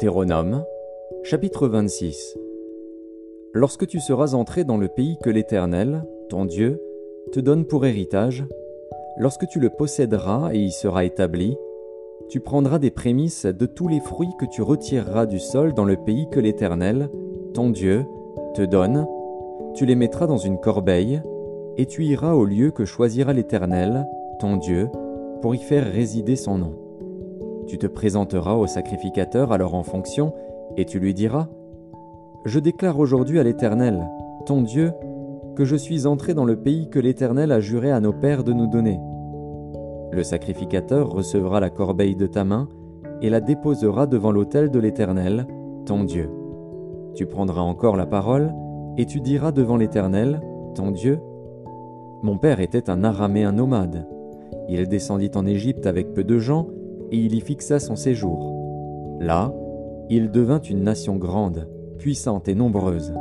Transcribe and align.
Deutéronome, 0.00 0.64
chapitre 1.24 1.68
26 1.68 2.38
Lorsque 3.52 3.86
tu 3.86 4.00
seras 4.00 4.32
entré 4.32 4.64
dans 4.64 4.78
le 4.78 4.88
pays 4.88 5.18
que 5.22 5.28
l'Éternel, 5.28 6.04
ton 6.30 6.46
Dieu, 6.46 6.80
te 7.32 7.40
donne 7.40 7.66
pour 7.66 7.84
héritage, 7.84 8.46
lorsque 9.18 9.46
tu 9.48 9.60
le 9.60 9.68
posséderas 9.68 10.54
et 10.54 10.58
y 10.58 10.70
seras 10.70 11.04
établi, 11.04 11.54
tu 12.30 12.40
prendras 12.40 12.78
des 12.78 12.90
prémices 12.90 13.44
de 13.44 13.66
tous 13.66 13.88
les 13.88 14.00
fruits 14.00 14.32
que 14.38 14.46
tu 14.46 14.62
retireras 14.62 15.26
du 15.26 15.38
sol 15.38 15.74
dans 15.74 15.84
le 15.84 15.96
pays 15.96 16.30
que 16.30 16.40
l'Éternel, 16.40 17.10
ton 17.52 17.68
Dieu, 17.68 18.06
te 18.54 18.62
donne, 18.62 19.06
tu 19.74 19.84
les 19.84 19.96
mettras 19.96 20.26
dans 20.26 20.38
une 20.38 20.60
corbeille, 20.60 21.20
et 21.76 21.84
tu 21.84 22.06
iras 22.06 22.32
au 22.32 22.46
lieu 22.46 22.70
que 22.70 22.86
choisira 22.86 23.34
l'Éternel, 23.34 24.06
ton 24.38 24.56
Dieu, 24.56 24.88
pour 25.42 25.54
y 25.54 25.58
faire 25.58 25.84
résider 25.84 26.36
son 26.36 26.56
nom. 26.56 26.89
Tu 27.70 27.78
te 27.78 27.86
présenteras 27.86 28.56
au 28.56 28.66
sacrificateur 28.66 29.52
alors 29.52 29.74
en 29.74 29.84
fonction, 29.84 30.32
et 30.76 30.84
tu 30.84 30.98
lui 30.98 31.14
diras 31.14 31.46
Je 32.44 32.58
déclare 32.58 32.98
aujourd'hui 32.98 33.38
à 33.38 33.44
l'Éternel, 33.44 34.08
ton 34.44 34.62
Dieu, 34.62 34.90
que 35.54 35.64
je 35.64 35.76
suis 35.76 36.04
entré 36.04 36.34
dans 36.34 36.44
le 36.44 36.56
pays 36.56 36.90
que 36.90 36.98
l'Éternel 36.98 37.52
a 37.52 37.60
juré 37.60 37.92
à 37.92 38.00
nos 38.00 38.12
pères 38.12 38.42
de 38.42 38.52
nous 38.52 38.66
donner. 38.66 38.98
Le 40.10 40.24
sacrificateur 40.24 41.10
recevra 41.10 41.60
la 41.60 41.70
corbeille 41.70 42.16
de 42.16 42.26
ta 42.26 42.42
main 42.42 42.66
et 43.22 43.30
la 43.30 43.40
déposera 43.40 44.08
devant 44.08 44.32
l'autel 44.32 44.72
de 44.72 44.80
l'Éternel, 44.80 45.46
ton 45.86 46.02
Dieu. 46.02 46.28
Tu 47.14 47.24
prendras 47.24 47.62
encore 47.62 47.96
la 47.96 48.06
parole, 48.06 48.52
et 48.96 49.06
tu 49.06 49.20
diras 49.20 49.52
devant 49.52 49.76
l'Éternel, 49.76 50.40
ton 50.74 50.90
Dieu, 50.90 51.20
Mon 52.24 52.36
père 52.36 52.58
était 52.58 52.90
un 52.90 53.04
araméen 53.04 53.52
nomade. 53.52 54.08
Il 54.68 54.88
descendit 54.88 55.30
en 55.36 55.46
Égypte 55.46 55.86
avec 55.86 56.12
peu 56.14 56.24
de 56.24 56.40
gens, 56.40 56.66
et 57.10 57.16
il 57.16 57.34
y 57.34 57.40
fixa 57.40 57.78
son 57.78 57.96
séjour. 57.96 58.54
Là, 59.20 59.52
il 60.08 60.30
devint 60.30 60.60
une 60.60 60.82
nation 60.82 61.16
grande, 61.16 61.68
puissante 61.98 62.48
et 62.48 62.54
nombreuse. 62.54 63.12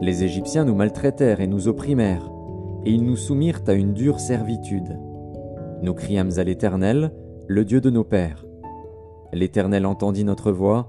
Les 0.00 0.24
Égyptiens 0.24 0.64
nous 0.64 0.74
maltraitèrent 0.74 1.40
et 1.40 1.46
nous 1.46 1.68
opprimèrent, 1.68 2.30
et 2.84 2.90
ils 2.90 3.04
nous 3.04 3.16
soumirent 3.16 3.62
à 3.66 3.72
une 3.72 3.92
dure 3.92 4.18
servitude. 4.18 4.98
Nous 5.82 5.94
criâmes 5.94 6.32
à 6.36 6.44
l'Éternel, 6.44 7.12
le 7.46 7.64
Dieu 7.64 7.80
de 7.80 7.90
nos 7.90 8.04
pères. 8.04 8.44
L'Éternel 9.32 9.86
entendit 9.86 10.24
notre 10.24 10.50
voix, 10.52 10.88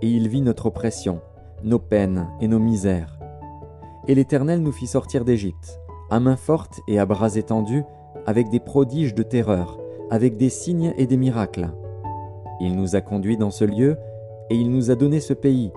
et 0.00 0.08
il 0.08 0.28
vit 0.28 0.42
notre 0.42 0.66
oppression, 0.66 1.20
nos 1.62 1.78
peines 1.78 2.28
et 2.40 2.48
nos 2.48 2.58
misères. 2.58 3.18
Et 4.08 4.14
l'Éternel 4.14 4.60
nous 4.60 4.72
fit 4.72 4.86
sortir 4.86 5.24
d'Égypte, 5.24 5.78
à 6.10 6.20
main 6.20 6.36
forte 6.36 6.80
et 6.88 6.98
à 6.98 7.06
bras 7.06 7.36
étendus, 7.36 7.84
avec 8.26 8.48
des 8.48 8.60
prodiges 8.60 9.14
de 9.14 9.22
terreur, 9.22 9.78
avec 10.10 10.36
des 10.36 10.48
signes 10.48 10.94
et 10.96 11.06
des 11.06 11.16
miracles. 11.16 11.70
Il 12.60 12.76
nous 12.76 12.96
a 12.96 13.00
conduits 13.00 13.36
dans 13.36 13.50
ce 13.50 13.64
lieu, 13.64 13.96
et 14.50 14.56
il 14.56 14.70
nous 14.70 14.90
a 14.90 14.94
donné 14.94 15.20
ce 15.20 15.32
pays, 15.32 15.72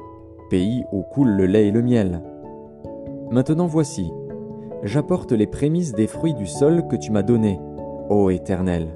pays 0.50 0.83
où 0.92 1.02
coule 1.02 1.30
le 1.30 1.45
lait 1.45 1.67
et 1.67 1.72
le 1.72 1.81
miel. 1.81 2.22
Maintenant 3.31 3.67
voici, 3.67 4.11
j'apporte 4.83 5.31
les 5.31 5.48
prémices 5.48 5.94
des 5.94 6.08
fruits 6.08 6.33
du 6.33 6.48
sol 6.48 6.88
que 6.88 6.95
tu 6.95 7.11
m'as 7.11 7.23
donnés, 7.23 7.59
ô 8.09 8.30
Éternel. 8.30 8.88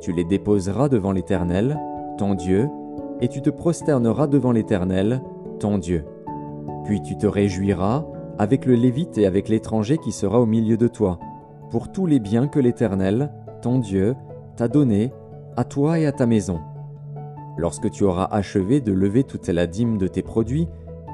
Tu 0.00 0.12
les 0.12 0.24
déposeras 0.24 0.88
devant 0.88 1.12
l'Éternel, 1.12 1.78
ton 2.18 2.34
Dieu, 2.34 2.68
et 3.20 3.28
tu 3.28 3.42
te 3.42 3.50
prosterneras 3.50 4.26
devant 4.26 4.52
l'Éternel, 4.52 5.22
ton 5.58 5.78
Dieu. 5.78 6.04
Puis 6.84 7.00
tu 7.02 7.16
te 7.16 7.26
réjouiras 7.26 8.06
avec 8.38 8.66
le 8.66 8.74
Lévite 8.74 9.18
et 9.18 9.26
avec 9.26 9.48
l'étranger 9.48 9.98
qui 9.98 10.12
sera 10.12 10.40
au 10.40 10.46
milieu 10.46 10.76
de 10.76 10.88
toi, 10.88 11.18
pour 11.70 11.92
tous 11.92 12.06
les 12.06 12.18
biens 12.18 12.48
que 12.48 12.60
l'Éternel, 12.60 13.32
ton 13.62 13.78
Dieu, 13.78 14.14
t'a 14.56 14.68
donné, 14.68 15.12
à 15.56 15.64
toi 15.64 15.98
et 15.98 16.06
à 16.06 16.12
ta 16.12 16.26
maison. 16.26 16.60
Lorsque 17.56 17.90
tu 17.90 18.04
auras 18.04 18.26
achevé 18.30 18.80
de 18.80 18.92
lever 18.92 19.24
toute 19.24 19.48
la 19.48 19.66
dîme 19.66 19.98
de 19.98 20.08
tes 20.08 20.22
produits, 20.22 20.68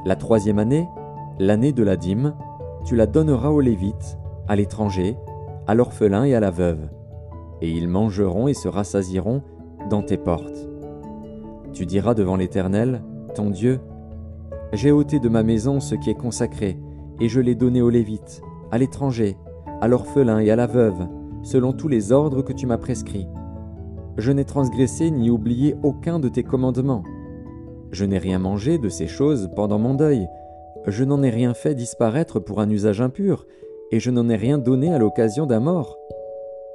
la 0.05 0.17
troisième 0.17 0.59
année, 0.59 0.89
l'année 1.39 1.73
de 1.73 1.83
la 1.83 1.97
dîme, 1.97 2.34
tu 2.84 2.97
la 2.97 3.06
donneras 3.06 3.50
aux 3.50 3.61
Lévites, 3.61 4.19
à 4.49 4.56
l'étranger, 4.56 5.17
à 5.67 5.75
l'orphelin 5.75 6.25
et 6.25 6.34
à 6.34 6.41
la 6.41 6.50
veuve, 6.50 6.89
et 7.61 7.71
ils 7.71 7.89
mangeront 7.89 8.49
et 8.49 8.55
se 8.55 8.69
rassasieront 8.69 9.43
dans 9.89 10.03
tes 10.03 10.17
portes. 10.17 10.69
Tu 11.73 11.87
diras 11.87 12.15
devant 12.15 12.37
l'Éternel, 12.37 13.03
ton 13.34 13.50
Dieu, 13.50 13.81
J'ai 14.73 14.93
ôté 14.93 15.19
de 15.19 15.29
ma 15.29 15.43
maison 15.43 15.81
ce 15.81 15.95
qui 15.95 16.11
est 16.11 16.15
consacré, 16.15 16.79
et 17.21 17.29
je 17.29 17.41
l'ai 17.41 17.55
donné 17.55 17.83
aux 17.83 17.91
Lévites, 17.91 18.43
à 18.71 18.79
l'étranger, 18.79 19.37
à 19.81 19.89
l'orphelin 19.89 20.39
et 20.39 20.50
à 20.50 20.56
la 20.56 20.67
veuve, 20.67 21.06
selon 21.43 21.73
tous 21.73 21.89
les 21.89 22.12
ordres 22.12 22.43
que 22.43 22.53
tu 22.53 22.67
m'as 22.67 22.78
prescrits. 22.78 23.28
Je 24.17 24.33
n'ai 24.33 24.45
transgressé 24.45 25.11
ni 25.11 25.31
oublié 25.31 25.77
aucun 25.83 26.19
de 26.19 26.28
tes 26.28 26.43
commandements. 26.43 27.05
Je 27.93 28.05
n'ai 28.05 28.19
rien 28.19 28.39
mangé 28.39 28.78
de 28.78 28.89
ces 28.89 29.06
choses 29.06 29.50
pendant 29.56 29.79
mon 29.79 29.95
deuil. 29.95 30.27
Je 30.87 31.05
n'en 31.05 31.23
ai 31.23 31.31
rien 31.31 31.55
fait 31.55 31.75
disparaître 31.75 32.41
pour 32.41 32.61
un 32.61 32.71
usage 32.71 33.00
impur, 33.00 33.47
et 33.93 34.00
je 34.00 34.11
n'en 34.11 34.29
ai 34.29 34.37
rien 34.37 34.59
donné 34.59 34.93
à 34.93 34.99
l'occasion 34.99 35.47
d'un 35.47 35.61
mort. 35.61 35.99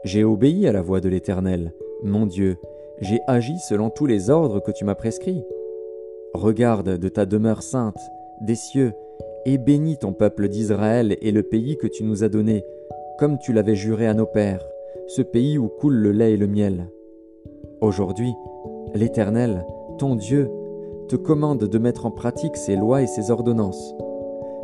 J'ai 0.03 0.23
obéi 0.23 0.67
à 0.67 0.71
la 0.71 0.81
voix 0.81 1.01
de 1.01 1.09
l'Éternel, 1.09 1.73
mon 2.03 2.25
Dieu, 2.25 2.57
j'ai 3.01 3.19
agi 3.27 3.57
selon 3.59 3.89
tous 3.89 4.05
les 4.05 4.29
ordres 4.29 4.61
que 4.61 4.71
tu 4.71 4.85
m'as 4.85 4.95
prescrits. 4.95 5.43
Regarde 6.33 6.97
de 6.97 7.09
ta 7.09 7.25
demeure 7.25 7.61
sainte, 7.61 7.99
des 8.41 8.55
cieux, 8.55 8.93
et 9.45 9.57
bénis 9.57 9.97
ton 9.97 10.13
peuple 10.13 10.47
d'Israël 10.47 11.17
et 11.21 11.31
le 11.31 11.43
pays 11.43 11.77
que 11.77 11.87
tu 11.87 12.03
nous 12.03 12.23
as 12.23 12.29
donné, 12.29 12.63
comme 13.17 13.37
tu 13.37 13.53
l'avais 13.53 13.75
juré 13.75 14.07
à 14.07 14.13
nos 14.13 14.25
pères, 14.25 14.65
ce 15.07 15.21
pays 15.21 15.57
où 15.57 15.67
coule 15.67 15.95
le 15.95 16.11
lait 16.11 16.33
et 16.33 16.37
le 16.37 16.47
miel. 16.47 16.89
Aujourd'hui, 17.81 18.33
l'Éternel, 18.93 19.65
ton 19.97 20.15
Dieu, 20.15 20.49
te 21.07 21.15
commande 21.15 21.65
de 21.65 21.77
mettre 21.77 22.05
en 22.05 22.11
pratique 22.11 22.57
ces 22.57 22.75
lois 22.75 23.01
et 23.01 23.07
ces 23.07 23.31
ordonnances. 23.31 23.95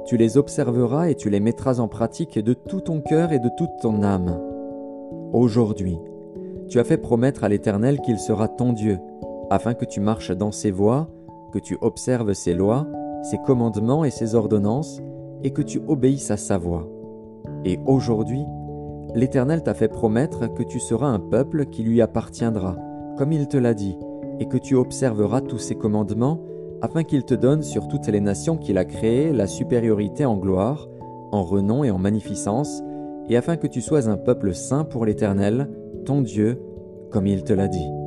Tu 0.06 0.17
les 0.17 0.38
observeras 0.38 1.09
et 1.09 1.16
tu 1.16 1.29
les 1.29 1.40
mettras 1.40 1.79
en 1.79 1.88
pratique 1.88 2.40
de 2.40 2.53
tout 2.53 2.81
ton 2.81 3.01
cœur 3.01 3.31
et 3.31 3.40
de 3.40 3.50
toute 3.57 3.78
ton 3.81 4.01
âme. 4.01 4.40
Aujourd'hui, 5.31 6.00
tu 6.67 6.79
as 6.79 6.84
fait 6.84 6.97
promettre 6.97 7.44
à 7.44 7.50
l'Éternel 7.50 8.01
qu'il 8.01 8.19
sera 8.19 8.47
ton 8.47 8.73
Dieu, 8.73 8.97
afin 9.50 9.73
que 9.73 9.85
tu 9.85 10.00
marches 10.00 10.31
dans 10.31 10.51
ses 10.51 10.72
voies, 10.72 11.07
que 11.53 11.59
tu 11.59 11.78
observes 11.81 12.34
ses 12.34 12.53
lois, 12.53 12.88
ses 13.23 13.38
commandements 13.38 14.03
et 14.03 14.09
ses 14.09 14.35
ordonnances, 14.35 15.01
et 15.44 15.51
que 15.51 15.61
tu 15.61 15.81
obéisses 15.88 16.31
à 16.31 16.38
sa 16.38 16.57
voix. 16.57 16.88
Et 17.66 17.79
aujourd'hui, 17.85 18.44
l'Éternel 19.13 19.63
t'a 19.63 19.73
fait 19.73 19.88
promettre 19.88 20.53
que 20.53 20.63
tu 20.63 20.79
seras 20.79 21.07
un 21.07 21.19
peuple 21.19 21.66
qui 21.66 21.83
lui 21.83 22.01
appartiendra, 22.01 22.77
comme 23.17 23.31
il 23.31 23.47
te 23.47 23.57
l'a 23.57 23.73
dit, 23.73 23.97
et 24.39 24.47
que 24.47 24.57
tu 24.57 24.75
observeras 24.75 25.41
tous 25.41 25.59
ses 25.59 25.75
commandements, 25.75 26.41
afin 26.81 27.03
qu'il 27.03 27.23
te 27.23 27.35
donne 27.35 27.61
sur 27.61 27.88
toutes 27.88 28.07
les 28.07 28.22
nations 28.22 28.57
qu'il 28.57 28.77
a 28.77 28.85
créées 28.85 29.31
la 29.31 29.45
supériorité 29.45 30.25
en 30.25 30.38
gloire, 30.38 30.88
en 31.31 31.44
renom 31.44 31.83
et 31.83 31.91
en 31.91 31.99
magnificence, 31.99 32.81
et 33.29 33.38
afin 33.38 33.55
que 33.57 33.67
tu 33.67 33.81
sois 33.81 34.09
un 34.09 34.17
peuple 34.17 34.53
saint 34.53 34.83
pour 34.83 35.05
l'Éternel, 35.05 35.69
ton 36.05 36.22
Dieu, 36.22 36.59
comme 37.11 37.28
il 37.28 37.43
te 37.43 37.53
l'a 37.53 37.67
dit. 37.67 38.00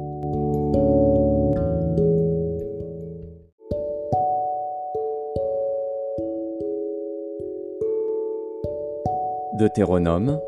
Deutéronome, 9.54 10.40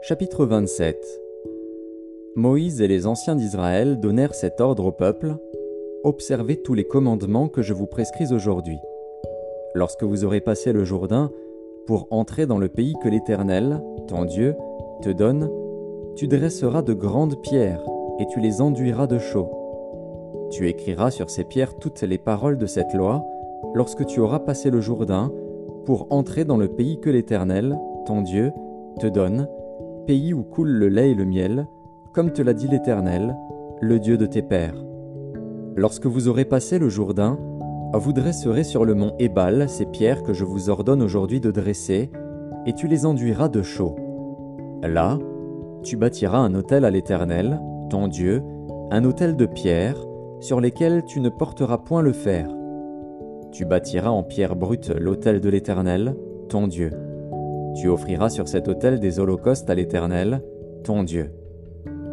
chapitre 0.00 0.46
27 0.46 0.96
Moïse 2.34 2.80
et 2.80 2.88
les 2.88 3.06
anciens 3.06 3.36
d'Israël 3.36 4.00
donnèrent 4.00 4.34
cet 4.34 4.58
ordre 4.62 4.86
au 4.86 4.90
peuple 4.90 5.36
Observez 6.02 6.56
tous 6.56 6.72
les 6.72 6.84
commandements 6.84 7.48
que 7.48 7.60
je 7.60 7.74
vous 7.74 7.86
prescris 7.86 8.32
aujourd'hui. 8.32 8.78
Lorsque 9.74 10.04
vous 10.04 10.24
aurez 10.24 10.40
passé 10.40 10.72
le 10.72 10.82
Jourdain 10.82 11.30
pour 11.86 12.08
entrer 12.10 12.46
dans 12.46 12.56
le 12.56 12.68
pays 12.68 12.94
que 13.02 13.10
l'Éternel, 13.10 13.82
ton 14.08 14.24
Dieu, 14.24 14.56
te 15.02 15.10
donne, 15.10 15.50
tu 16.16 16.26
dresseras 16.26 16.80
de 16.80 16.94
grandes 16.94 17.42
pierres 17.42 17.84
et 18.18 18.26
tu 18.28 18.40
les 18.40 18.62
enduiras 18.62 19.06
de 19.06 19.18
chaux. 19.18 19.50
Tu 20.50 20.70
écriras 20.70 21.10
sur 21.10 21.28
ces 21.28 21.44
pierres 21.44 21.76
toutes 21.78 22.00
les 22.00 22.16
paroles 22.16 22.56
de 22.56 22.66
cette 22.66 22.94
loi 22.94 23.26
lorsque 23.74 24.06
tu 24.06 24.20
auras 24.20 24.38
passé 24.38 24.70
le 24.70 24.80
Jourdain 24.80 25.30
pour 25.84 26.06
entrer 26.08 26.46
dans 26.46 26.56
le 26.56 26.68
pays 26.68 26.98
que 26.98 27.10
l'Éternel, 27.10 27.76
ton 28.06 28.22
Dieu, 28.22 28.52
te 29.00 29.06
donne, 29.06 29.48
pays 30.06 30.32
où 30.34 30.42
coule 30.42 30.70
le 30.70 30.88
lait 30.88 31.10
et 31.10 31.14
le 31.14 31.24
miel, 31.24 31.66
comme 32.12 32.32
te 32.32 32.42
l'a 32.42 32.52
dit 32.52 32.68
l'Éternel, 32.68 33.36
le 33.80 33.98
Dieu 33.98 34.16
de 34.16 34.26
tes 34.26 34.42
pères. 34.42 34.84
Lorsque 35.76 36.06
vous 36.06 36.28
aurez 36.28 36.44
passé 36.44 36.78
le 36.78 36.88
Jourdain, 36.88 37.38
vous 37.98 38.12
dresserez 38.12 38.64
sur 38.64 38.84
le 38.84 38.94
mont 38.94 39.14
Ébal 39.18 39.68
ces 39.68 39.86
pierres 39.86 40.22
que 40.22 40.32
je 40.32 40.44
vous 40.44 40.70
ordonne 40.70 41.02
aujourd'hui 41.02 41.40
de 41.40 41.50
dresser, 41.50 42.10
et 42.66 42.72
tu 42.72 42.88
les 42.88 43.06
enduiras 43.06 43.48
de 43.48 43.62
chaux. 43.62 43.96
Là, 44.82 45.18
tu 45.82 45.96
bâtiras 45.96 46.38
un 46.38 46.54
autel 46.54 46.84
à 46.84 46.90
l'Éternel, 46.90 47.60
ton 47.90 48.08
Dieu, 48.08 48.42
un 48.90 49.04
autel 49.04 49.36
de 49.36 49.46
pierre, 49.46 49.96
sur 50.40 50.60
lesquels 50.60 51.04
tu 51.04 51.20
ne 51.20 51.28
porteras 51.28 51.78
point 51.78 52.02
le 52.02 52.12
fer. 52.12 52.48
Tu 53.52 53.64
bâtiras 53.64 54.10
en 54.10 54.22
pierre 54.22 54.56
brute 54.56 54.90
l'autel 54.90 55.40
de 55.40 55.48
l'Éternel, 55.48 56.16
ton 56.48 56.66
Dieu. 56.66 56.90
Tu 57.74 57.88
offriras 57.88 58.30
sur 58.30 58.48
cet 58.48 58.68
autel 58.68 59.00
des 59.00 59.18
holocaustes 59.18 59.68
à 59.68 59.74
l'Éternel, 59.74 60.42
ton 60.84 61.02
Dieu. 61.02 61.32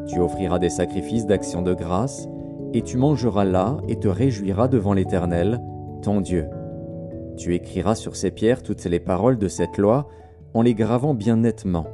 Tu 0.07 0.19
offriras 0.19 0.59
des 0.59 0.69
sacrifices 0.69 1.25
d'action 1.25 1.61
de 1.61 1.73
grâce, 1.73 2.27
et 2.73 2.81
tu 2.81 2.97
mangeras 2.97 3.45
là 3.45 3.77
et 3.87 3.97
te 3.97 4.07
réjouiras 4.07 4.67
devant 4.67 4.93
l'Éternel, 4.93 5.61
ton 6.01 6.21
Dieu. 6.21 6.47
Tu 7.37 7.53
écriras 7.53 7.95
sur 7.95 8.15
ces 8.15 8.31
pierres 8.31 8.63
toutes 8.63 8.83
les 8.85 8.99
paroles 8.99 9.37
de 9.37 9.47
cette 9.47 9.77
loi, 9.77 10.07
en 10.53 10.61
les 10.61 10.73
gravant 10.73 11.13
bien 11.13 11.37
nettement. 11.37 11.85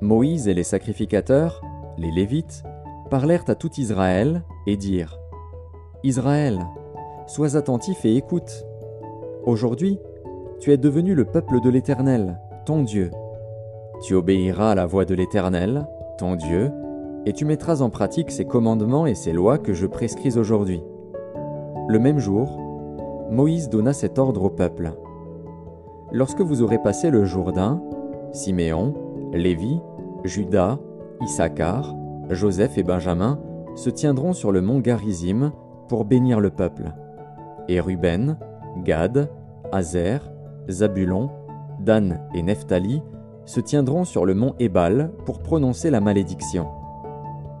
Moïse 0.00 0.48
et 0.48 0.54
les 0.54 0.64
sacrificateurs, 0.64 1.62
les 1.98 2.10
Lévites, 2.10 2.62
parlèrent 3.10 3.44
à 3.48 3.54
tout 3.54 3.70
Israël 3.78 4.42
et 4.66 4.76
dirent 4.76 5.18
Israël, 6.02 6.58
sois 7.26 7.56
attentif 7.56 8.04
et 8.04 8.16
écoute. 8.16 8.64
Aujourd'hui, 9.44 10.00
tu 10.58 10.72
es 10.72 10.76
devenu 10.76 11.14
le 11.14 11.24
peuple 11.24 11.60
de 11.60 11.70
l'Éternel, 11.70 12.40
ton 12.64 12.82
Dieu. 12.82 13.10
Tu 14.02 14.14
obéiras 14.14 14.72
à 14.72 14.74
la 14.74 14.86
voix 14.86 15.04
de 15.04 15.14
l'Éternel, 15.14 15.86
ton 16.18 16.36
Dieu, 16.36 16.70
et 17.26 17.32
tu 17.32 17.44
mettras 17.44 17.80
en 17.80 17.90
pratique 17.90 18.30
ses 18.30 18.44
commandements 18.44 19.06
et 19.06 19.14
ses 19.14 19.32
lois 19.32 19.58
que 19.58 19.72
je 19.72 19.86
prescris 19.86 20.38
aujourd'hui. 20.38 20.82
Le 21.88 21.98
même 21.98 22.18
jour, 22.18 22.58
Moïse 23.30 23.68
donna 23.68 23.92
cet 23.92 24.18
ordre 24.18 24.44
au 24.44 24.50
peuple. 24.50 24.92
Lorsque 26.12 26.40
vous 26.40 26.62
aurez 26.62 26.78
passé 26.78 27.10
le 27.10 27.24
Jourdain, 27.24 27.82
Siméon, 28.32 28.94
Lévi, 29.32 29.80
Judas, 30.24 30.78
Issachar, 31.22 31.94
Joseph 32.30 32.78
et 32.78 32.82
Benjamin 32.82 33.40
se 33.74 33.90
tiendront 33.90 34.32
sur 34.32 34.52
le 34.52 34.60
mont 34.60 34.80
Garizim 34.80 35.52
pour 35.88 36.04
bénir 36.04 36.40
le 36.40 36.50
peuple. 36.50 36.92
Et 37.68 37.80
Ruben, 37.80 38.36
Gad, 38.84 39.30
Azer, 39.72 40.30
Zabulon, 40.68 41.30
Dan 41.80 42.20
et 42.34 42.42
Nephtali 42.42 43.02
se 43.44 43.60
tiendront 43.60 44.04
sur 44.04 44.24
le 44.24 44.34
mont 44.34 44.54
Ébal 44.58 45.10
pour 45.24 45.40
prononcer 45.40 45.90
la 45.90 46.00
malédiction. 46.00 46.68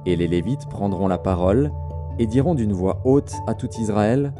Et 0.06 0.16
les 0.16 0.28
Lévites 0.28 0.68
prendront 0.68 1.08
la 1.08 1.18
parole 1.18 1.72
et 2.18 2.26
diront 2.26 2.54
d'une 2.54 2.72
voix 2.72 3.00
haute 3.04 3.34
à 3.46 3.54
tout 3.54 3.70
Israël 3.78 4.32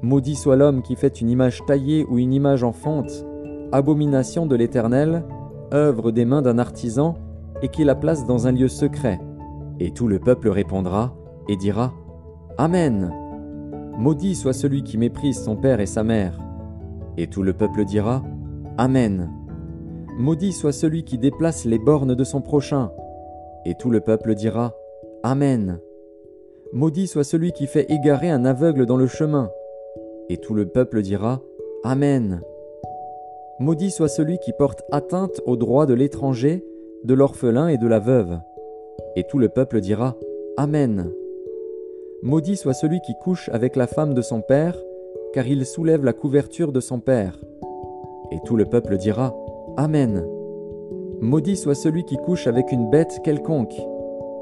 Maudit 0.00 0.36
soit 0.36 0.54
l'homme 0.54 0.82
qui 0.82 0.94
fait 0.94 1.20
une 1.20 1.28
image 1.28 1.64
taillée 1.66 2.06
ou 2.08 2.18
une 2.18 2.32
image 2.32 2.62
en 2.62 2.70
fonte, 2.70 3.26
abomination 3.72 4.46
de 4.46 4.54
l'Éternel, 4.54 5.24
œuvre 5.74 6.12
des 6.12 6.24
mains 6.24 6.42
d'un 6.42 6.58
artisan, 6.58 7.16
et 7.62 7.68
qui 7.68 7.82
la 7.82 7.96
place 7.96 8.24
dans 8.24 8.46
un 8.46 8.52
lieu 8.52 8.68
secret. 8.68 9.20
Et 9.80 9.90
tout 9.90 10.06
le 10.06 10.20
peuple 10.20 10.48
répondra 10.50 11.16
et 11.48 11.56
dira 11.56 11.92
Amen. 12.58 13.12
Maudit 13.98 14.36
soit 14.36 14.52
celui 14.52 14.84
qui 14.84 14.98
méprise 14.98 15.42
son 15.42 15.56
père 15.56 15.80
et 15.80 15.86
sa 15.86 16.04
mère. 16.04 16.38
Et 17.16 17.26
tout 17.26 17.42
le 17.42 17.52
peuple 17.52 17.84
dira 17.84 18.22
Amen. 18.80 19.28
Maudit 20.18 20.52
soit 20.52 20.70
celui 20.70 21.02
qui 21.02 21.18
déplace 21.18 21.64
les 21.64 21.80
bornes 21.80 22.14
de 22.14 22.22
son 22.22 22.40
prochain. 22.40 22.92
Et 23.64 23.74
tout 23.74 23.90
le 23.90 23.98
peuple 23.98 24.36
dira 24.36 24.72
Amen. 25.24 25.80
Maudit 26.72 27.08
soit 27.08 27.24
celui 27.24 27.50
qui 27.50 27.66
fait 27.66 27.90
égarer 27.90 28.30
un 28.30 28.44
aveugle 28.44 28.86
dans 28.86 28.96
le 28.96 29.08
chemin. 29.08 29.50
Et 30.28 30.36
tout 30.36 30.54
le 30.54 30.66
peuple 30.66 31.02
dira 31.02 31.42
Amen. 31.82 32.40
Maudit 33.58 33.90
soit 33.90 34.06
celui 34.06 34.38
qui 34.38 34.52
porte 34.52 34.84
atteinte 34.92 35.40
aux 35.44 35.56
droits 35.56 35.86
de 35.86 35.94
l'étranger, 35.94 36.64
de 37.02 37.14
l'orphelin 37.14 37.66
et 37.66 37.78
de 37.78 37.88
la 37.88 37.98
veuve. 37.98 38.38
Et 39.16 39.24
tout 39.24 39.40
le 39.40 39.48
peuple 39.48 39.80
dira 39.80 40.14
Amen. 40.56 41.10
Maudit 42.22 42.56
soit 42.56 42.74
celui 42.74 43.00
qui 43.00 43.14
couche 43.20 43.48
avec 43.52 43.74
la 43.74 43.88
femme 43.88 44.14
de 44.14 44.22
son 44.22 44.40
père, 44.40 44.80
car 45.32 45.48
il 45.48 45.66
soulève 45.66 46.04
la 46.04 46.12
couverture 46.12 46.70
de 46.70 46.78
son 46.78 47.00
père. 47.00 47.40
Et 48.30 48.40
tout 48.44 48.56
le 48.56 48.64
peuple 48.64 48.96
dira 48.96 49.34
Amen. 49.76 50.24
Maudit 51.20 51.56
soit 51.56 51.74
celui 51.74 52.04
qui 52.04 52.16
couche 52.16 52.46
avec 52.46 52.72
une 52.72 52.90
bête 52.90 53.20
quelconque. 53.24 53.74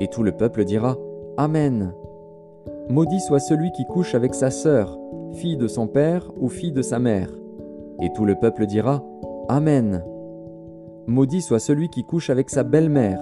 Et 0.01 0.09
tout 0.09 0.23
le 0.23 0.33
peuple 0.33 0.65
dira 0.65 0.97
Amen. 1.37 1.93
Maudit 2.89 3.21
soit 3.21 3.41
celui 3.41 3.73
qui 3.73 3.85
couche 3.87 4.15
avec 4.15 4.35
sa 4.35 4.51
sœur, 4.51 4.99
fille 5.33 5.57
de 5.57 5.69
son 5.69 5.87
père 5.87 6.31
ou 6.39 6.49
fille 6.49 6.73
de 6.73 6.83
sa 6.83 6.99
mère. 6.99 7.31
Et 8.03 8.13
tout 8.13 8.25
le 8.25 8.35
peuple 8.35 8.67
dira 8.67 9.03
Amen. 9.49 10.05
Maudit 11.07 11.43
soit 11.43 11.59
celui 11.59 11.89
qui 11.89 12.05
couche 12.05 12.31
avec 12.31 12.51
sa 12.51 12.63
belle-mère. 12.63 13.21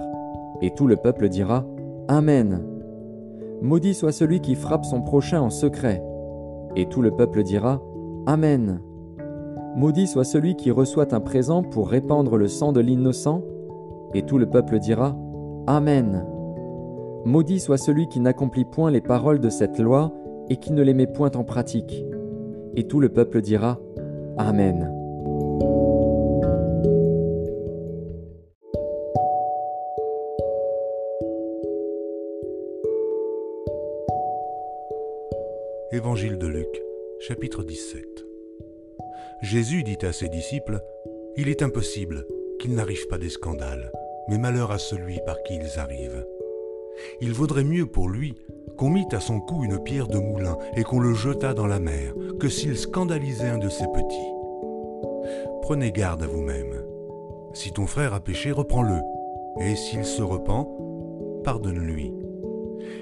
Et 0.61 0.71
tout 0.71 0.87
le 0.87 0.95
peuple 0.95 1.29
dira 1.29 1.65
Amen. 2.07 2.61
Maudit 3.61 3.93
soit 3.93 4.11
celui 4.11 4.41
qui 4.41 4.55
frappe 4.55 4.85
son 4.85 5.01
prochain 5.01 5.41
en 5.41 5.49
secret. 5.49 6.03
Et 6.75 6.87
tout 6.87 7.01
le 7.01 7.11
peuple 7.11 7.43
dira 7.43 7.81
Amen. 8.25 8.81
Maudit 9.75 10.07
soit 10.07 10.23
celui 10.23 10.55
qui 10.55 10.71
reçoit 10.71 11.13
un 11.13 11.19
présent 11.19 11.61
pour 11.61 11.89
répandre 11.89 12.37
le 12.37 12.47
sang 12.47 12.71
de 12.71 12.79
l'innocent. 12.79 13.43
Et 14.13 14.21
tout 14.21 14.37
le 14.37 14.49
peuple 14.49 14.79
dira 14.79 15.17
Amen. 15.67 16.25
Maudit 17.25 17.59
soit 17.59 17.77
celui 17.77 18.07
qui 18.07 18.21
n'accomplit 18.21 18.63
point 18.63 18.89
les 18.89 19.01
paroles 19.01 19.41
de 19.41 19.49
cette 19.49 19.79
loi 19.79 20.13
et 20.49 20.55
qui 20.55 20.71
ne 20.71 20.81
les 20.81 20.93
met 20.93 21.07
point 21.07 21.31
en 21.35 21.43
pratique. 21.43 22.05
Et 22.77 22.87
tout 22.87 23.01
le 23.01 23.09
peuple 23.09 23.41
dira 23.41 23.77
Amen. 24.37 24.91
Évangile 35.91 36.37
de 36.37 36.47
Luc, 36.47 36.81
chapitre 37.19 37.63
17. 37.63 38.34
Jésus 39.41 39.83
dit 39.83 39.97
à 40.03 40.13
ses 40.13 40.29
disciples, 40.29 40.79
Il 41.35 41.49
est 41.49 41.61
impossible 41.61 42.25
qu'il 42.59 42.73
n'arrive 42.73 43.07
pas 43.07 43.17
des 43.17 43.29
scandales, 43.29 43.91
mais 44.29 44.37
malheur 44.37 44.71
à 44.71 44.77
celui 44.77 45.19
par 45.25 45.41
qui 45.43 45.55
ils 45.55 45.79
arrivent. 45.79 46.25
Il 47.19 47.33
vaudrait 47.33 47.65
mieux 47.65 47.85
pour 47.85 48.07
lui 48.07 48.35
qu'on 48.77 48.89
mit 48.89 49.07
à 49.11 49.19
son 49.19 49.39
cou 49.39 49.63
une 49.63 49.81
pierre 49.83 50.07
de 50.07 50.17
moulin 50.17 50.57
et 50.75 50.83
qu'on 50.83 50.99
le 50.99 51.13
jetât 51.13 51.53
dans 51.53 51.67
la 51.67 51.79
mer, 51.79 52.13
que 52.39 52.49
s'il 52.49 52.77
scandalisait 52.77 53.49
un 53.49 53.57
de 53.57 53.69
ses 53.69 53.87
petits. 53.87 54.31
Prenez 55.61 55.91
garde 55.91 56.23
à 56.23 56.27
vous-même. 56.27 56.83
Si 57.53 57.71
ton 57.71 57.87
frère 57.87 58.13
a 58.13 58.19
péché, 58.19 58.51
reprends-le, 58.51 58.99
et 59.61 59.75
s'il 59.75 60.05
se 60.05 60.21
repent, 60.21 60.67
pardonne-lui. 61.43 62.13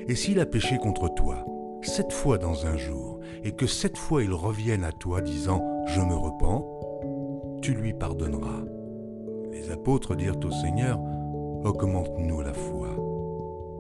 Et 0.08 0.16
s'il 0.16 0.40
a 0.40 0.46
péché 0.46 0.78
contre 0.78 1.14
toi, 1.14 1.46
sept 1.82 2.12
fois 2.12 2.38
dans 2.38 2.66
un 2.66 2.78
jour, 2.78 3.20
et 3.44 3.52
que 3.52 3.68
sept 3.68 3.98
fois 3.98 4.24
il 4.24 4.34
revienne 4.34 4.84
à 4.84 4.92
toi 4.92 5.22
disant⁇ 5.22 5.60
Je 5.86 6.02
me 6.02 6.16
repens⁇ 6.16 6.68
tu 7.64 7.74
lui 7.74 7.94
pardonneras. 7.94 8.66
Les 9.52 9.72
apôtres 9.72 10.16
dirent 10.18 10.40
au 10.44 10.52
Seigneur⁇ 10.52 11.00
Augmente-nous 11.66 12.42
la 12.42 12.54
foi 12.54 12.90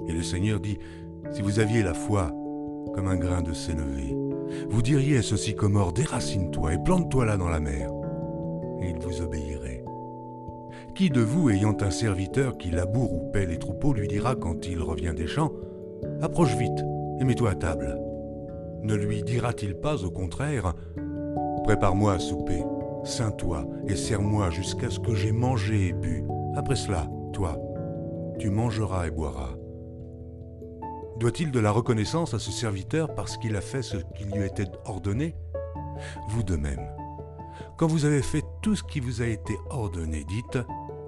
⁇Et 0.10 0.14
le 0.14 0.24
Seigneur 0.24 0.62
dit⁇ 0.62 0.80
Si 1.34 1.42
vous 1.42 1.60
aviez 1.60 1.84
la 1.84 1.94
foi 1.94 2.32
comme 2.94 3.10
un 3.10 3.18
grain 3.18 3.42
de 3.42 3.52
sénévé, 3.52 4.16
vous 4.70 4.82
diriez 4.82 5.18
à 5.18 5.22
ce 5.22 5.36
sycomore 5.36 5.92
Déracine-toi 5.92 6.76
et 6.76 6.78
plante-toi 6.84 7.26
là 7.26 7.36
dans 7.36 7.50
la 7.50 7.60
mer, 7.60 7.90
et 8.82 8.90
il 8.90 9.00
vous 9.00 9.22
obéirait. 9.22 9.84
Qui 10.96 11.10
de 11.10 11.22
vous, 11.22 11.50
ayant 11.50 11.76
un 11.82 11.92
serviteur 11.92 12.58
qui 12.58 12.72
laboure 12.72 13.14
ou 13.14 13.32
paie 13.32 13.46
les 13.46 13.60
troupeaux, 13.60 13.94
lui 13.94 14.08
dira 14.08 14.36
quand 14.36 14.66
il 14.68 14.82
revient 14.82 15.14
des 15.14 15.28
champs 15.28 15.52
Approche 16.22 16.56
vite, 16.56 16.86
et 17.20 17.26
mets-toi 17.26 17.50
à 17.50 17.56
table. 17.56 18.00
Ne 18.82 18.96
lui 18.96 19.24
dira-t-il 19.24 19.76
pas 19.76 20.04
au 20.06 20.12
contraire 20.12 20.74
Prépare-moi 21.64 22.14
à 22.14 22.20
souper, 22.20 22.64
ceins-toi 23.04 23.66
et 23.88 23.96
sers-moi 23.96 24.50
jusqu'à 24.50 24.90
ce 24.90 25.00
que 25.00 25.16
j'aie 25.16 25.32
mangé 25.32 25.88
et 25.88 25.94
bu. 25.94 26.26
Après 26.56 26.76
cela, 26.76 27.08
toi, 27.32 27.58
tu 28.40 28.50
mangeras 28.50 29.08
et 29.08 29.12
boiras. 29.12 29.56
Doit-il 31.20 31.52
de 31.52 31.60
la 31.60 31.72
reconnaissance 31.72 32.34
à 32.34 32.40
ce 32.40 32.52
serviteur 32.52 33.16
parce 33.16 33.38
qu'il 33.38 33.56
a 33.56 33.62
fait 33.62 33.82
ce 33.82 33.98
qui 34.16 34.26
lui 34.26 34.44
était 34.44 34.70
ordonné? 34.86 35.36
Vous 36.30 36.44
de 36.44 36.56
même. 36.56 36.86
Quand 37.78 37.88
vous 37.88 38.06
avez 38.06 38.22
fait 38.22 38.44
tout 38.62 38.76
ce 38.76 38.84
qui 38.84 39.00
vous 39.00 39.22
a 39.22 39.28
été 39.28 39.54
ordonné, 39.70 40.26
dites, 40.26 40.60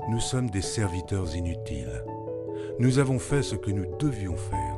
nous 0.09 0.19
sommes 0.19 0.49
des 0.49 0.61
serviteurs 0.61 1.35
inutiles. 1.35 2.03
Nous 2.79 2.99
avons 2.99 3.19
fait 3.19 3.41
ce 3.41 3.55
que 3.55 3.71
nous 3.71 3.85
devions 3.97 4.37
faire. 4.37 4.77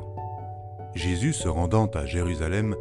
Jésus, 0.94 1.34
se 1.34 1.48
rendant 1.48 1.86
à 1.86 2.06
Jérusalem, 2.06 2.74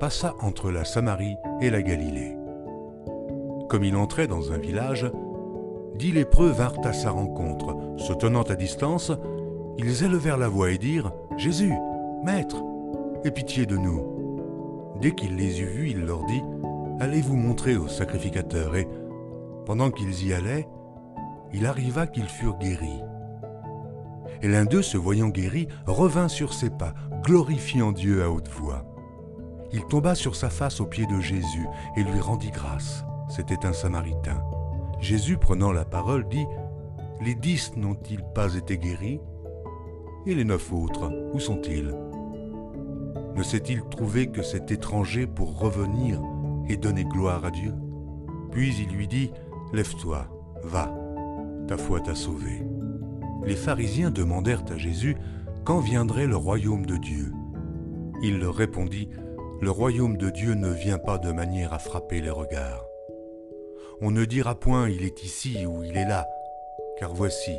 passa 0.00 0.34
entre 0.40 0.70
la 0.70 0.84
Samarie 0.84 1.36
et 1.60 1.70
la 1.70 1.80
Galilée. 1.80 2.36
Comme 3.72 3.84
il 3.84 3.96
entrait 3.96 4.26
dans 4.26 4.52
un 4.52 4.58
village, 4.58 5.10
dix 5.94 6.12
lépreux 6.12 6.50
vinrent 6.50 6.84
à 6.84 6.92
sa 6.92 7.10
rencontre. 7.10 7.74
Se 7.96 8.12
tenant 8.12 8.42
à 8.42 8.54
distance, 8.54 9.10
ils 9.78 10.04
élevèrent 10.04 10.36
la 10.36 10.50
voix 10.50 10.72
et 10.72 10.76
dirent 10.76 11.10
Jésus, 11.38 11.72
Maître, 12.22 12.62
aie 13.24 13.30
pitié 13.30 13.64
de 13.64 13.78
nous. 13.78 14.92
Dès 15.00 15.12
qu'il 15.12 15.36
les 15.36 15.62
eut 15.62 15.68
vus, 15.68 15.88
il 15.88 16.04
leur 16.04 16.22
dit 16.26 16.42
Allez 17.00 17.22
vous 17.22 17.34
montrer 17.34 17.78
aux 17.78 17.88
sacrificateurs. 17.88 18.76
Et 18.76 18.86
pendant 19.64 19.90
qu'ils 19.90 20.26
y 20.26 20.34
allaient, 20.34 20.68
il 21.54 21.64
arriva 21.64 22.06
qu'ils 22.06 22.28
furent 22.28 22.58
guéris. 22.58 23.00
Et 24.42 24.48
l'un 24.48 24.66
d'eux, 24.66 24.82
se 24.82 24.98
voyant 24.98 25.28
guéri, 25.30 25.66
revint 25.86 26.28
sur 26.28 26.52
ses 26.52 26.68
pas, 26.68 26.92
glorifiant 27.22 27.92
Dieu 27.92 28.22
à 28.22 28.30
haute 28.30 28.50
voix. 28.50 28.84
Il 29.72 29.82
tomba 29.86 30.14
sur 30.14 30.36
sa 30.36 30.50
face 30.50 30.78
aux 30.78 30.86
pieds 30.86 31.06
de 31.06 31.20
Jésus 31.22 31.66
et 31.96 32.04
lui 32.04 32.20
rendit 32.20 32.50
grâce. 32.50 33.06
C'était 33.34 33.64
un 33.64 33.72
Samaritain. 33.72 34.44
Jésus, 35.00 35.38
prenant 35.38 35.72
la 35.72 35.86
parole, 35.86 36.28
dit, 36.28 36.44
Les 37.22 37.34
dix 37.34 37.72
n'ont-ils 37.76 38.22
pas 38.34 38.54
été 38.56 38.76
guéris? 38.76 39.20
Et 40.26 40.34
les 40.34 40.44
neuf 40.44 40.70
autres, 40.70 41.10
où 41.32 41.40
sont-ils? 41.40 41.96
Ne 43.34 43.42
s'est-il 43.42 43.80
trouvé 43.84 44.26
que 44.26 44.42
cet 44.42 44.70
étranger 44.70 45.26
pour 45.26 45.58
revenir 45.58 46.20
et 46.68 46.76
donner 46.76 47.04
gloire 47.04 47.46
à 47.46 47.50
Dieu? 47.50 47.72
Puis 48.50 48.76
il 48.76 48.94
lui 48.94 49.08
dit, 49.08 49.32
Lève-toi, 49.72 50.26
va, 50.62 50.94
ta 51.66 51.78
foi 51.78 52.00
t'a 52.00 52.14
sauvé. 52.14 52.62
Les 53.46 53.56
pharisiens 53.56 54.10
demandèrent 54.10 54.64
à 54.70 54.76
Jésus 54.76 55.16
quand 55.64 55.80
viendrait 55.80 56.26
le 56.26 56.36
royaume 56.36 56.84
de 56.84 56.98
Dieu? 56.98 57.32
Il 58.22 58.40
leur 58.40 58.54
répondit, 58.54 59.08
Le 59.62 59.70
royaume 59.70 60.18
de 60.18 60.28
Dieu 60.28 60.52
ne 60.52 60.70
vient 60.70 60.98
pas 60.98 61.16
de 61.16 61.32
manière 61.32 61.72
à 61.72 61.78
frapper 61.78 62.20
les 62.20 62.28
regards. 62.28 62.91
On 64.04 64.10
ne 64.10 64.24
dira 64.24 64.56
point 64.56 64.88
il 64.88 65.04
est 65.04 65.22
ici 65.22 65.64
ou 65.64 65.84
il 65.84 65.96
est 65.96 66.08
là, 66.08 66.26
car 66.98 67.14
voici, 67.14 67.56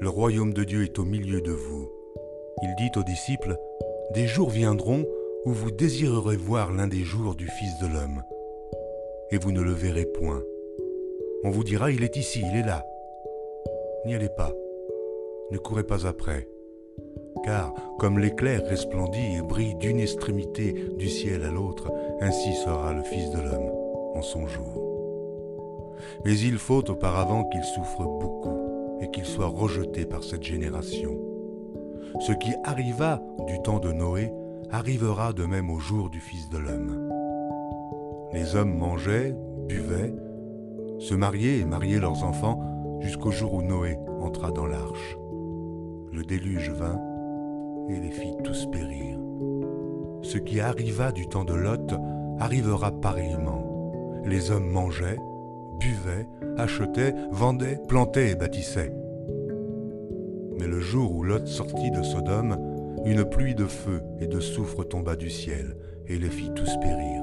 le 0.00 0.08
royaume 0.08 0.52
de 0.52 0.64
Dieu 0.64 0.82
est 0.82 0.98
au 0.98 1.04
milieu 1.04 1.40
de 1.40 1.52
vous. 1.52 1.88
Il 2.60 2.74
dit 2.74 2.90
aux 2.98 3.04
disciples, 3.04 3.56
Des 4.12 4.26
jours 4.26 4.50
viendront 4.50 5.06
où 5.44 5.52
vous 5.52 5.70
désirerez 5.70 6.36
voir 6.36 6.72
l'un 6.72 6.88
des 6.88 7.04
jours 7.04 7.36
du 7.36 7.46
Fils 7.46 7.78
de 7.78 7.86
l'homme, 7.86 8.24
et 9.30 9.38
vous 9.38 9.52
ne 9.52 9.62
le 9.62 9.70
verrez 9.70 10.06
point. 10.06 10.42
On 11.44 11.50
vous 11.50 11.62
dira, 11.62 11.92
il 11.92 12.02
est 12.02 12.16
ici, 12.16 12.42
il 12.44 12.58
est 12.58 12.66
là. 12.66 12.84
N'y 14.06 14.16
allez 14.16 14.28
pas, 14.28 14.52
ne 15.52 15.58
courez 15.58 15.84
pas 15.84 16.04
après, 16.04 16.48
car 17.44 17.72
comme 18.00 18.18
l'éclair 18.18 18.66
resplendit 18.66 19.36
et 19.38 19.42
brille 19.42 19.76
d'une 19.76 20.00
extrémité 20.00 20.72
du 20.98 21.08
ciel 21.08 21.44
à 21.44 21.52
l'autre, 21.52 21.92
ainsi 22.20 22.54
sera 22.54 22.92
le 22.92 23.04
Fils 23.04 23.30
de 23.30 23.38
l'homme 23.38 23.70
en 24.16 24.22
son 24.22 24.48
jour. 24.48 24.89
Mais 26.24 26.38
il 26.38 26.58
faut 26.58 26.88
auparavant 26.90 27.44
qu'il 27.44 27.64
souffre 27.64 28.04
beaucoup 28.04 28.98
et 29.00 29.10
qu'il 29.10 29.24
soit 29.24 29.46
rejeté 29.46 30.04
par 30.04 30.22
cette 30.22 30.42
génération. 30.42 31.16
Ce 32.20 32.32
qui 32.32 32.52
arriva 32.64 33.22
du 33.46 33.60
temps 33.62 33.78
de 33.78 33.92
Noé 33.92 34.32
arrivera 34.70 35.32
de 35.32 35.44
même 35.44 35.70
au 35.70 35.78
jour 35.78 36.10
du 36.10 36.20
Fils 36.20 36.48
de 36.48 36.58
l'homme. 36.58 37.08
Les 38.32 38.56
hommes 38.56 38.76
mangeaient, 38.76 39.34
buvaient, 39.68 40.14
se 40.98 41.14
mariaient 41.14 41.58
et 41.58 41.64
mariaient 41.64 41.98
leurs 41.98 42.24
enfants 42.24 42.60
jusqu'au 43.00 43.30
jour 43.30 43.54
où 43.54 43.62
Noé 43.62 43.96
entra 44.20 44.50
dans 44.52 44.66
l'arche. 44.66 45.16
Le 46.12 46.22
déluge 46.22 46.70
vint 46.70 47.00
et 47.88 47.98
les 47.98 48.10
fit 48.10 48.36
tous 48.44 48.66
périr. 48.66 49.18
Ce 50.22 50.38
qui 50.38 50.60
arriva 50.60 51.12
du 51.12 51.26
temps 51.26 51.44
de 51.44 51.54
Lot 51.54 51.94
arrivera 52.38 52.92
pareillement. 52.92 54.22
Les 54.24 54.50
hommes 54.50 54.68
mangeaient, 54.68 55.18
buvaient, 55.80 56.26
achetaient, 56.56 57.14
vendaient, 57.30 57.80
plantaient 57.88 58.30
et 58.30 58.34
bâtissaient. 58.36 58.92
Mais 60.58 60.66
le 60.66 60.78
jour 60.78 61.12
où 61.12 61.24
Lot 61.24 61.46
sortit 61.46 61.90
de 61.90 62.02
Sodome, 62.02 62.56
une 63.06 63.24
pluie 63.24 63.54
de 63.54 63.64
feu 63.66 64.02
et 64.20 64.26
de 64.26 64.40
soufre 64.40 64.86
tomba 64.86 65.16
du 65.16 65.30
ciel 65.30 65.76
et 66.06 66.18
les 66.18 66.28
fit 66.28 66.52
tous 66.54 66.76
périr. 66.80 67.22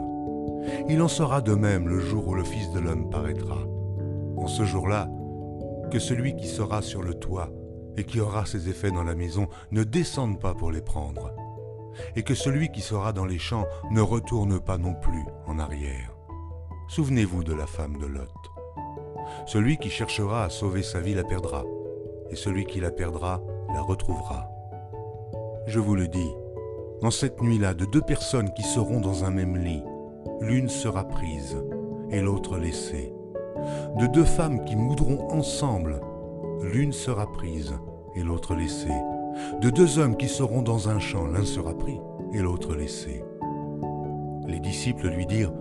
Il 0.89 1.01
en 1.01 1.07
sera 1.07 1.41
de 1.41 1.53
même 1.53 1.87
le 1.87 1.99
jour 1.99 2.27
où 2.27 2.33
le 2.33 2.43
Fils 2.43 2.71
de 2.71 2.79
l'homme 2.79 3.09
paraîtra. 3.09 3.59
En 4.37 4.47
ce 4.47 4.63
jour-là, 4.63 5.09
que 5.91 5.99
celui 5.99 6.35
qui 6.35 6.47
sera 6.47 6.81
sur 6.81 7.01
le 7.01 7.13
toit 7.13 7.51
et 7.95 8.03
qui 8.03 8.19
aura 8.19 8.45
ses 8.45 8.69
effets 8.69 8.91
dans 8.91 9.03
la 9.03 9.15
maison 9.15 9.47
ne 9.71 9.83
descende 9.83 10.39
pas 10.39 10.53
pour 10.53 10.71
les 10.71 10.81
prendre, 10.81 11.31
et 12.15 12.23
que 12.23 12.35
celui 12.35 12.69
qui 12.69 12.81
sera 12.81 13.13
dans 13.13 13.25
les 13.25 13.39
champs 13.39 13.65
ne 13.91 14.01
retourne 14.01 14.59
pas 14.59 14.77
non 14.77 14.93
plus 14.93 15.23
en 15.47 15.57
arrière. 15.57 16.16
Souvenez-vous 16.89 17.43
de 17.43 17.53
la 17.53 17.67
femme 17.67 17.97
de 17.97 18.05
Lot. 18.05 18.31
Celui 19.45 19.77
qui 19.77 19.89
cherchera 19.89 20.45
à 20.45 20.49
sauver 20.49 20.83
sa 20.83 21.01
vie 21.01 21.13
la 21.13 21.25
perdra, 21.25 21.65
et 22.29 22.35
celui 22.37 22.65
qui 22.65 22.79
la 22.79 22.91
perdra 22.91 23.41
la 23.73 23.81
retrouvera. 23.81 24.49
Je 25.67 25.79
vous 25.79 25.95
le 25.95 26.07
dis, 26.07 26.31
en 27.01 27.11
cette 27.11 27.41
nuit-là, 27.41 27.73
de 27.73 27.83
deux 27.83 28.01
personnes 28.01 28.53
qui 28.53 28.63
seront 28.63 29.01
dans 29.01 29.25
un 29.25 29.31
même 29.31 29.57
lit, 29.57 29.83
l'une 30.39 30.69
sera 30.69 31.03
prise 31.03 31.57
et 32.09 32.21
l'autre 32.21 32.57
laissée. 32.57 33.11
De 33.99 34.07
deux 34.07 34.23
femmes 34.23 34.63
qui 34.63 34.77
moudront 34.77 35.29
ensemble, 35.29 35.99
l'une 36.61 36.93
sera 36.93 37.29
prise 37.33 37.73
et 38.15 38.23
l'autre 38.23 38.55
laissée. 38.55 38.87
De 39.61 39.69
deux 39.69 39.99
hommes 39.99 40.15
qui 40.15 40.29
seront 40.29 40.61
dans 40.61 40.87
un 40.87 40.99
champ, 40.99 41.27
l'un 41.27 41.45
sera 41.45 41.77
pris 41.77 41.99
et 42.33 42.39
l'autre 42.39 42.75
laissé. 42.75 43.23
Les 44.47 44.61
disciples 44.61 45.09
lui 45.09 45.25
dirent, 45.25 45.51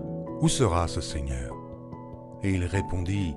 Où 0.40 0.49
sera 0.49 0.87
ce 0.88 1.00
Seigneur? 1.00 1.55
Et 2.43 2.50
il 2.52 2.64
répondit, 2.64 3.35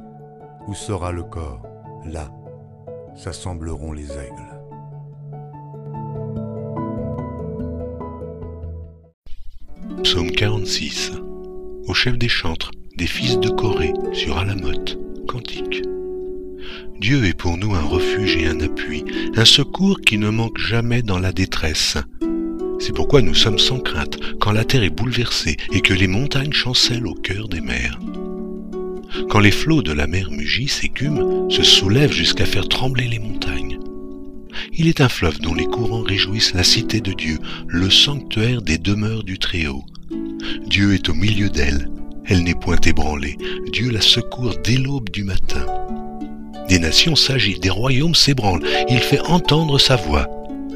Où 0.68 0.74
sera 0.74 1.12
le 1.12 1.24
corps? 1.24 1.62
Là 2.06 2.29
s'assembleront 3.15 3.91
les 3.91 4.12
aigles. 4.12 4.62
Psaume 10.03 10.32
46 10.32 11.12
Au 11.88 11.94
chef 11.94 12.18
des 12.18 12.29
chantres, 12.29 12.72
des 12.96 13.08
fils 13.08 13.39
de 13.39 13.50
Corée, 13.50 13.94
sur 14.13 14.38
Alamoth, 14.38 14.98
cantique. 15.27 15.84
Dieu 17.00 17.25
est 17.25 17.38
pour 17.38 17.58
nous 17.58 17.74
un 17.75 17.84
refuge 17.84 18.38
et 18.38 18.48
un 18.48 18.60
appui, 18.62 19.03
un 19.36 19.46
secours 19.46 20.00
qui 20.01 20.18
ne 20.18 20.29
manque 20.29 20.58
jamais 20.58 21.01
dans 21.01 21.20
la 21.20 21.32
détresse. 21.32 21.98
C'est 22.79 22.93
pourquoi 22.93 23.21
nous 23.21 23.36
sommes 23.36 23.59
sans 23.59 23.79
crainte 23.79 24.17
quand 24.39 24.51
la 24.51 24.63
terre 24.63 24.83
est 24.83 24.89
bouleversée 24.89 25.57
et 25.71 25.81
que 25.81 25.93
les 25.93 26.07
montagnes 26.07 26.53
chancellent 26.53 27.07
au 27.07 27.13
cœur 27.13 27.48
des 27.48 27.62
mers. 27.62 28.00
Quand 29.29 29.39
les 29.39 29.51
flots 29.51 29.81
de 29.81 29.91
la 29.91 30.07
mer 30.07 30.31
mugissent, 30.31 30.83
écument, 30.83 31.50
se 31.50 31.63
soulèvent 31.63 32.12
jusqu'à 32.12 32.45
faire 32.45 32.67
trembler 32.67 33.07
les 33.07 33.19
montagnes. 33.19 33.79
Il 34.74 34.88
est 34.88 35.01
un 35.01 35.09
fleuve 35.09 35.39
dont 35.39 35.53
les 35.53 35.65
courants 35.65 36.03
réjouissent 36.03 36.53
la 36.53 36.63
cité 36.63 37.01
de 37.01 37.12
Dieu, 37.12 37.38
le 37.67 37.89
sanctuaire 37.89 38.62
des 38.62 38.77
demeures 38.77 39.24
du 39.24 39.38
Très-Haut. 39.38 39.83
Dieu 40.65 40.93
est 40.93 41.09
au 41.09 41.13
milieu 41.13 41.50
d'elle, 41.50 41.89
elle 42.25 42.43
n'est 42.43 42.55
point 42.55 42.79
ébranlée, 42.86 43.38
Dieu 43.74 43.89
la 43.89 44.01
secourt 44.01 44.55
dès 44.63 44.77
l'aube 44.77 45.09
du 45.09 45.24
matin. 45.24 45.65
Des 46.67 46.79
nations 46.79 47.15
s'agitent, 47.15 47.63
des 47.63 47.69
royaumes 47.69 48.15
s'ébranlent, 48.15 48.65
il 48.89 49.00
fait 49.00 49.21
entendre 49.21 49.79
sa 49.79 49.95
voix. 49.95 50.27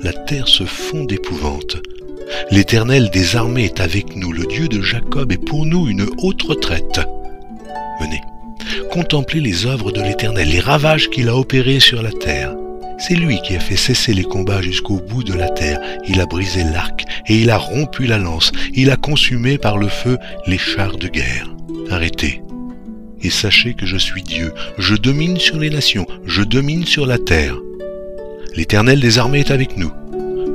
La 0.01 0.11
terre 0.11 0.47
se 0.47 0.65
fond 0.65 1.05
d'épouvante. 1.05 1.77
L'Éternel 2.51 3.09
des 3.09 3.35
armées 3.35 3.65
est 3.65 3.79
avec 3.79 4.15
nous, 4.15 4.31
le 4.31 4.45
Dieu 4.45 4.67
de 4.67 4.81
Jacob 4.81 5.31
est 5.31 5.43
pour 5.43 5.65
nous 5.65 5.87
une 5.87 6.07
haute 6.17 6.43
retraite. 6.43 6.99
Venez, 7.99 8.21
contemplez 8.91 9.39
les 9.39 9.65
œuvres 9.65 9.91
de 9.91 10.01
l'Éternel, 10.01 10.49
les 10.49 10.59
ravages 10.59 11.09
qu'il 11.09 11.29
a 11.29 11.35
opérés 11.35 11.79
sur 11.79 12.01
la 12.01 12.11
terre. 12.11 12.55
C'est 12.99 13.15
lui 13.15 13.41
qui 13.41 13.55
a 13.55 13.59
fait 13.59 13.75
cesser 13.75 14.13
les 14.13 14.23
combats 14.23 14.61
jusqu'au 14.61 14.99
bout 14.99 15.23
de 15.23 15.33
la 15.33 15.49
terre. 15.49 15.79
Il 16.07 16.21
a 16.21 16.25
brisé 16.25 16.63
l'arc 16.63 17.03
et 17.27 17.37
il 17.37 17.49
a 17.49 17.57
rompu 17.57 18.05
la 18.05 18.17
lance. 18.17 18.51
Il 18.73 18.91
a 18.91 18.95
consumé 18.95 19.57
par 19.57 19.77
le 19.77 19.87
feu 19.87 20.17
les 20.47 20.57
chars 20.57 20.97
de 20.97 21.07
guerre. 21.07 21.53
Arrêtez, 21.89 22.41
et 23.23 23.29
sachez 23.29 23.73
que 23.73 23.85
je 23.85 23.97
suis 23.97 24.21
Dieu, 24.21 24.53
je 24.77 24.95
domine 24.95 25.37
sur 25.37 25.57
les 25.57 25.69
nations, 25.69 26.05
je 26.25 26.43
domine 26.43 26.85
sur 26.85 27.05
la 27.05 27.17
terre. 27.17 27.57
L'Éternel 28.55 28.99
des 28.99 29.17
armées 29.17 29.39
est 29.39 29.51
avec 29.51 29.77
nous, 29.77 29.91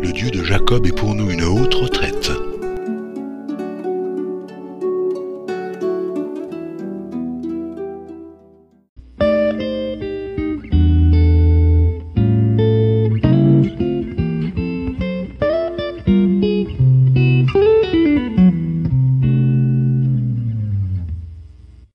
le 0.01 0.13
Dieu 0.13 0.31
de 0.31 0.43
Jacob 0.43 0.87
est 0.87 0.93
pour 0.93 1.15
nous 1.15 1.31
une 1.31 1.45
haute 1.45 1.75
retraite. 1.75 2.18